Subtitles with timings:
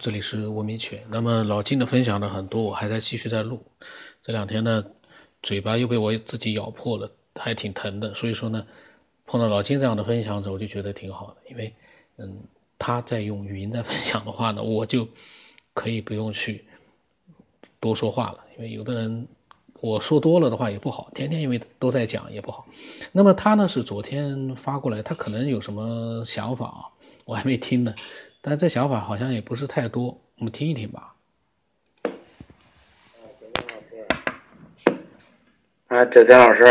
[0.00, 0.98] 这里是吴明犬。
[1.10, 3.62] 那么老金的分享的很多，我还在继续在录。
[4.22, 4.82] 这两天呢，
[5.42, 8.14] 嘴巴又被我自己咬破了，还挺疼的。
[8.14, 8.66] 所以说呢，
[9.26, 11.36] 碰到老金这样的分享者，我就觉得挺好的。
[11.50, 11.70] 因为，
[12.16, 12.34] 嗯，
[12.78, 15.06] 他在用语音在分享的话呢，我就
[15.74, 16.64] 可以不用去
[17.78, 18.38] 多说话了。
[18.56, 19.28] 因为有的人
[19.82, 22.66] 我说多了的话也不好，天天因为都在讲也不好。
[23.12, 26.88] 那么他呢是昨天发过来，他可能有什么想法啊？
[27.26, 27.94] 我还没听呢，
[28.42, 31.14] 但这想法好像也不是太多，我们听一听吧。
[35.88, 36.62] 啊，周天老师，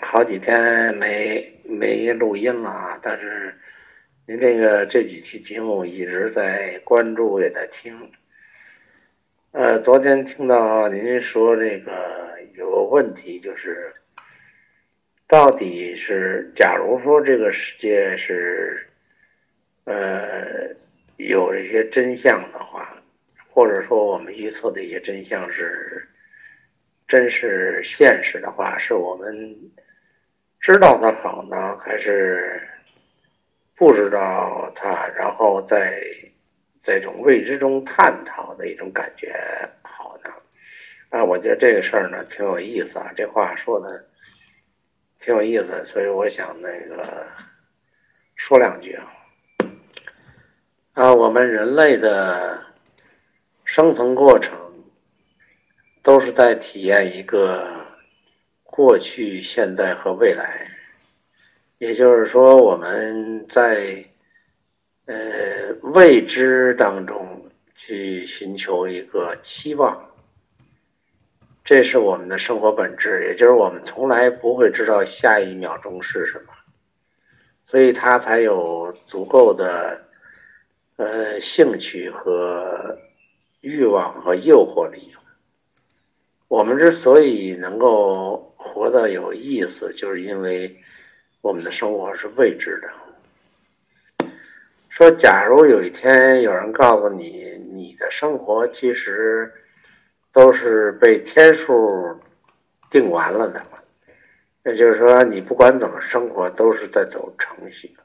[0.00, 3.54] 好几天没没录音了啊，但是
[4.26, 7.94] 您这个这几期节目一直在关注，也在听。
[9.52, 13.92] 呃，昨天听到您说这个有个问题，就是
[15.26, 18.88] 到底是，假如说这个世界是
[19.88, 20.68] 呃
[21.16, 22.94] 有一些真相的话，
[23.50, 26.06] 或者说我们预测的一些真相是
[27.08, 29.56] 真是现实的话，是我们
[30.60, 32.60] 知道它好呢，还是
[33.76, 36.00] 不知道它，然后在？
[36.84, 39.30] 这种未知中探讨的一种感觉，
[39.82, 40.30] 好呢，
[41.10, 44.02] 啊，我觉得这个事儿呢挺有意思啊，这话说的
[45.20, 47.26] 挺有意思，所以我想那个
[48.36, 49.04] 说两句啊。
[50.98, 52.58] 啊，我们人类的
[53.64, 54.50] 生存过程
[56.02, 57.68] 都是在体验一个
[58.64, 60.66] 过去、现在和未来，
[61.78, 64.04] 也就是说，我们在。
[65.06, 67.26] 呃，未知当中
[67.76, 69.98] 去寻求一个期望，
[71.64, 73.24] 这是我们的生活本质。
[73.28, 76.52] 也就是我们从来不会知道下一秒钟是什么，
[77.66, 79.98] 所以它才有足够的
[80.98, 82.98] 呃兴趣和
[83.60, 85.14] 欲望和诱惑力。
[86.48, 90.68] 我们之所以能够活得有意思，就是因为
[91.40, 94.28] 我们的生活是未知的。
[94.90, 99.52] 说，假如有一天有人告诉你，你的生活其实
[100.32, 102.18] 都是被天数
[102.90, 103.62] 定完了的，
[104.64, 107.96] 也就是说，你不管怎么生活，都是在走程序。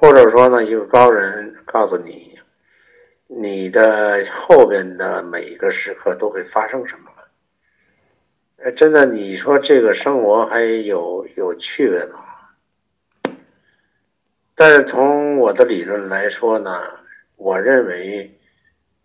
[0.00, 2.38] 或者说呢，一个高人告诉你，
[3.26, 7.10] 你的后边的每一个时刻都会发生什么？
[8.62, 13.34] 呃，真的，你说这个生活还有有趣味吗？
[14.54, 16.80] 但是从我的理论来说呢，
[17.36, 18.30] 我认为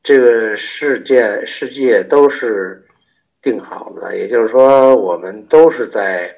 [0.03, 2.83] 这个世界世界都是
[3.41, 6.31] 定好的，也就是说，我们都是在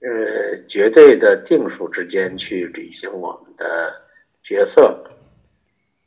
[0.00, 3.86] 呃绝对的定数之间去履行我们的
[4.42, 5.04] 角色，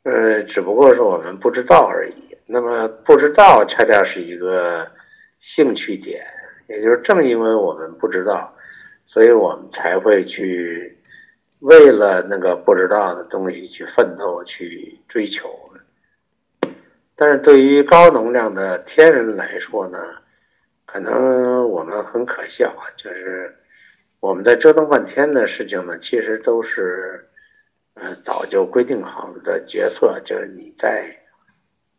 [0.04, 2.14] 呃，只不过是我们不知道而已。
[2.46, 4.86] 那么不知道恰恰是一个
[5.54, 6.24] 兴趣点，
[6.68, 8.52] 也就是正因为我们不知道，
[9.06, 10.96] 所以我们才会去。
[11.62, 15.48] 为了那个不知道的东西去奋斗、去追求，
[17.14, 19.96] 但是对于高能量的天人来说呢，
[20.84, 23.54] 可能我们很可笑，就是
[24.22, 27.20] 我们在折腾半天的事情呢，其实都是，
[27.94, 31.12] 呃，早就规定好的角色，就是你在，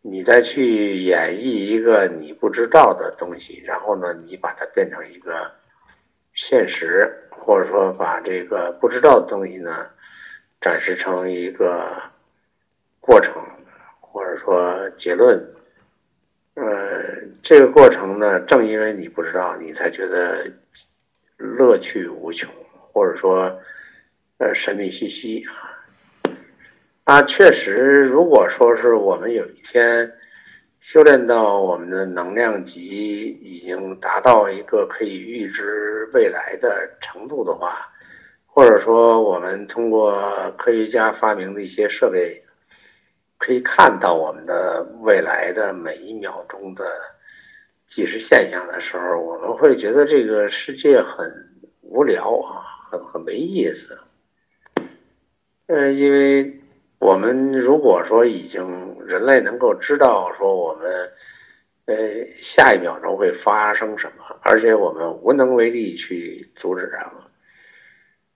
[0.01, 5.51] 你再去演绎一个你不知道的东西，然后呢，你把它变成一个
[6.33, 7.13] 现实。
[7.45, 9.85] 或者说，把这个不知道的东西呢，
[10.61, 11.91] 展示成一个
[13.01, 13.33] 过程，
[13.99, 15.37] 或者说结论。
[16.55, 17.03] 呃，
[17.43, 20.49] 这个过程呢，正因为你不知道，你才觉得
[21.43, 22.49] 乐趣无穷，
[22.91, 23.45] 或者说，
[24.37, 25.51] 呃，神秘兮兮啊。
[27.03, 30.11] 啊，确实，如果说是我们有一天。
[30.91, 37.87] 修炼到我们的能量级已经达到一个可以预知未来的程度的话，
[38.45, 40.21] 或者说我们通过
[40.55, 42.39] 科学家发明的一些设备，
[43.39, 46.85] 可以看到我们的未来的每一秒钟的
[47.95, 51.31] 计时现象的时候，我们会觉得这个世界很
[51.81, 53.97] 无聊啊，很很没意思。
[55.67, 56.51] 呃，因为。
[56.99, 60.89] 我们如果说已经人类能够知道说我们，
[61.85, 61.97] 呃，
[62.55, 67.11] 下一秒钟会发生什么，而且我们无能为力去阻止它，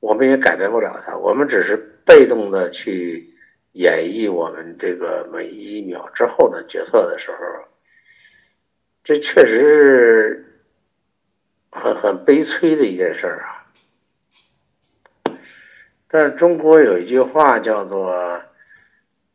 [0.02, 3.26] 我们也改变不了它，我们只是被动的去
[3.72, 7.38] 演绎我们这个每一秒之后的角色的时候，
[9.08, 10.46] 这确实是
[11.72, 13.64] 很很悲催的一件事儿啊。
[16.10, 18.42] 但是中国有一句话叫做。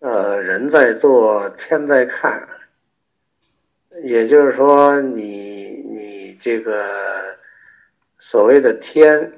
[0.05, 2.45] 呃，人在做，天在看。
[4.03, 6.85] 也就是说，你你这个
[8.19, 9.33] 所谓的天，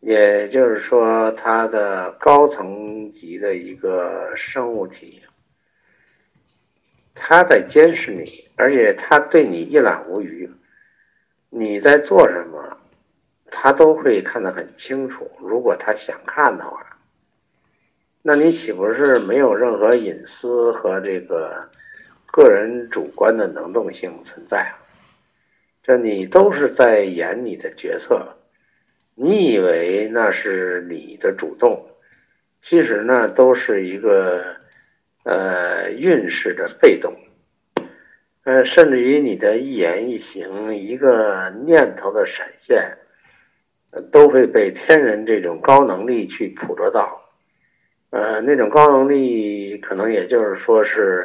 [0.00, 5.22] 也就是说，它的高层级的一个生物体，
[7.26, 8.22] 他在监视你，
[8.54, 10.46] 而且他对你一览无余。
[11.48, 12.76] 你在做什么，
[13.46, 15.26] 他都会看得很清楚。
[15.40, 16.84] 如果他想看的话，
[18.20, 21.66] 那你岂不是没有任何隐私和这个
[22.26, 24.76] 个人主观的能动性存在啊？
[25.82, 28.36] 这你都是在演你的角色，
[29.14, 31.88] 你以为那是你的主动，
[32.68, 34.44] 其实呢都是一个
[35.24, 37.12] 呃运势的被动。
[38.44, 42.92] 呃，甚至于你的一言一行、一个念头的闪现，
[44.12, 47.20] 都会被天人这种高能力去捕捉到。
[48.10, 51.20] 呃，那种高能力可能也就是说是，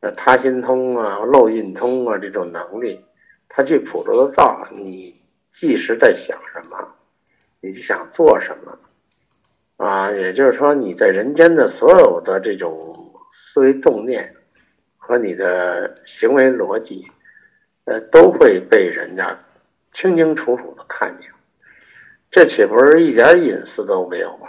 [0.00, 2.98] 呃，他心通啊、漏印通啊这种能力，
[3.48, 5.14] 他去捕捉得到你
[5.60, 6.88] 即时在想什么，
[7.60, 12.80] 你想做什么，啊，也就是说你在人间的所有的这种
[13.52, 14.34] 思维动念。
[15.02, 17.04] 和你的行为逻辑，
[17.84, 19.36] 呃，都会被人家
[19.94, 21.28] 清清楚楚的看见，
[22.30, 24.46] 这岂不是一点隐私都没有吗？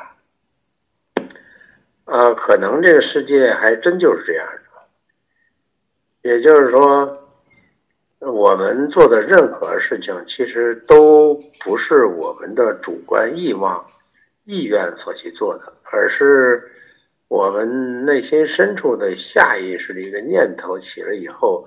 [2.06, 6.30] 啊，可能这个世界还真就是这样的。
[6.30, 7.12] 也就是说，
[8.20, 11.34] 我们做的任何事情，其实都
[11.64, 13.84] 不是我们的主观意望、
[14.46, 16.62] 意愿所去做的，而是。
[17.32, 21.66] 我们内心深处的下意识的一个念头起了以后，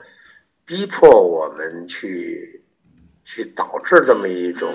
[0.67, 2.61] 逼迫我们去
[3.25, 4.71] 去导致这么一种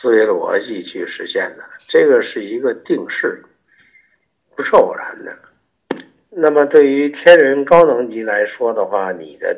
[0.00, 3.44] 思维逻辑去实现的，这个是一个定式，
[4.56, 5.30] 不是偶然的。
[6.30, 9.54] 那么对于天人高能级来说的话，你的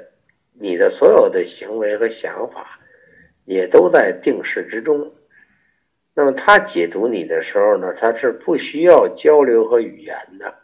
[0.59, 2.77] 你的所有的行为和想法，
[3.45, 5.09] 也都在定式之中。
[6.21, 10.55] 那么他解读你的时候呢，他是不需要交流和语言的，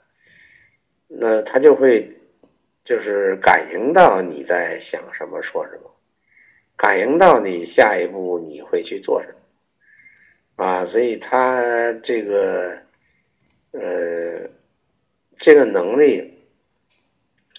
[1.08, 2.06] 那他就会
[2.84, 5.90] 就是感应到你在想什么、说什么，
[6.76, 9.28] 感应到你下一步你会去做什
[10.58, 11.62] 么，啊，所以他
[12.04, 12.78] 这个
[13.72, 14.46] 呃
[15.38, 16.34] 这个能力，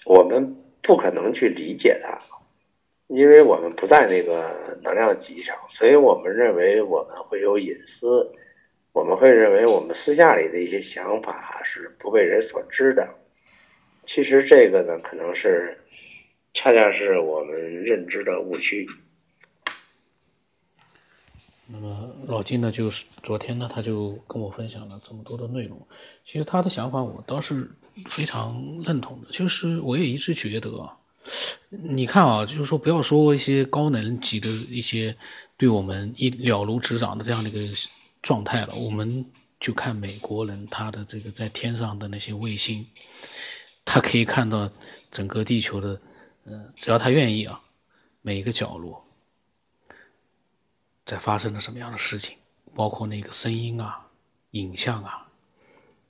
[0.06, 0.54] 我们
[0.84, 2.16] 不可能去理解它。
[3.08, 8.26] 因为我们不在那个 能量级上，所以我们认为我们会有隐私，
[8.92, 13.08] 我们会认为我们私下里的一些想法是不被人所知的。
[14.06, 15.76] 其实这个呢，可能是
[16.54, 18.86] 恰恰是我们认知的误区。
[21.70, 25.78] 那么老金呢，就是昨天呢，他就跟我分享了这么多的内容。
[26.24, 27.70] 其实他的想法我倒是
[28.08, 28.54] 非常
[28.86, 30.70] 认同的，就是我也一直觉得。
[31.70, 35.14] 你看啊，就是说，不要说一些高能级的一些
[35.56, 37.60] 对我们一了如指掌的这样的一个
[38.22, 39.24] 状态了，我们
[39.60, 42.86] 就看美国人他的这个在天上的那些卫星，
[43.84, 44.70] 他可以看到
[45.10, 46.00] 整个地球的，
[46.46, 47.60] 嗯，只要他愿意啊，
[48.22, 49.04] 每一个角落
[51.04, 52.36] 在发生了什么样的事情，
[52.74, 54.06] 包括那个声音啊、
[54.52, 55.28] 影像啊，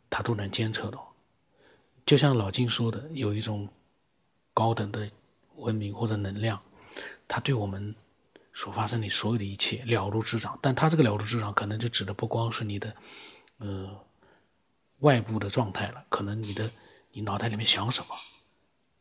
[0.09, 1.13] 他都能监测到。
[2.07, 3.69] 就像老金说的，有一种。
[4.55, 5.09] 高等的
[5.59, 6.61] 文明或者能量，
[7.27, 7.95] 它对我们
[8.53, 10.59] 所发生的所有的一切了如指掌。
[10.63, 12.97] 但它这个了如指掌，可能就指的不光是你的
[13.59, 14.05] 呃
[15.01, 16.71] 外部的状态了，可能你的
[17.13, 18.15] 你脑袋里面想什么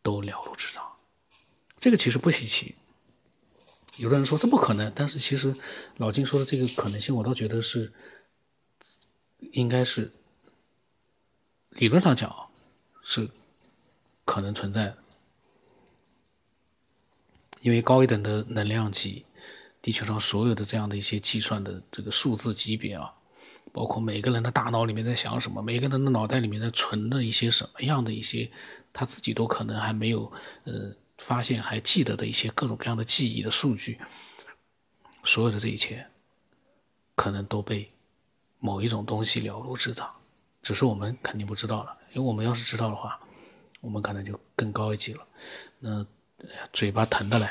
[0.01, 0.83] 都了如指掌。
[1.79, 2.75] 这个其实不稀奇。
[3.97, 5.55] 有的人说这不可能，但是其实
[5.97, 7.91] 老金说的这个可能性，我倒觉得是
[9.53, 10.11] 应该是
[11.69, 12.49] 理论上讲
[13.01, 13.27] 是
[14.23, 14.97] 可能存在的。
[17.61, 19.25] 因为高一等的能量级，
[19.81, 23.11] 地球上所有的这样的一些计算的这个数字级别啊，
[23.73, 28.49] 包括每个人的大脑里面在想什么，每个人的脑袋里面在存的一些什么样的一些，
[28.93, 30.31] 他自己都可能还没有
[30.65, 33.99] 呃发现还记得的一些各种各样的记忆的数据，
[35.23, 36.05] 所有的这一切，
[37.15, 37.89] 可能都被
[38.59, 40.09] 某一种东西了如指掌，
[40.61, 43.19] 只是我们肯定不知道了，因为我们要是知道的话，
[43.81, 45.27] 我们可能就更高一级了，
[45.79, 46.05] 那。
[46.71, 47.49] 嘴巴疼的嘞，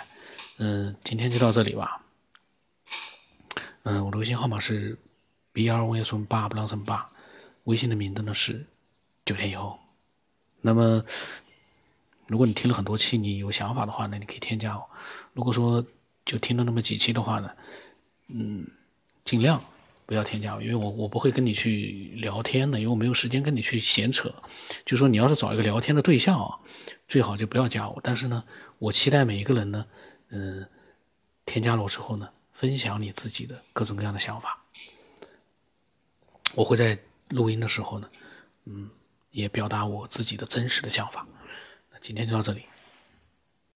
[0.59, 2.01] 嗯，今天就到这里吧。
[3.83, 4.97] 嗯，我的微信号码是
[5.53, 7.09] B R Y S 八不浪声八，
[7.65, 8.65] 微信的名字呢是
[9.25, 9.79] 九天以后。
[10.61, 11.05] 那么，
[12.27, 14.89] 如果你听了很多期，你有想法的话呢，你可以添加我。
[15.33, 15.85] 如果说
[16.25, 17.51] 就听了那么几期的话呢，
[18.29, 18.67] 嗯，
[19.25, 19.63] 尽量
[20.07, 24.33] 不要添加我，因为我我不会跟你去聊天的，因为我没有时间跟你去闲扯。
[24.85, 26.57] 就说你要是找一个聊天的对象啊，
[27.09, 28.01] 最好就不要加我。
[28.05, 28.45] 但是呢，
[28.79, 29.85] 我期待每一个人呢，
[30.29, 30.65] 嗯，
[31.45, 34.63] 添加了我之后呢，分享你自己的各种各样的想法。
[36.55, 36.97] 我会在
[37.31, 38.09] 录音的时候呢，
[38.67, 38.89] 嗯，
[39.33, 41.27] 也表达我自己的真实的想法。
[41.91, 42.65] 那今天就到这里。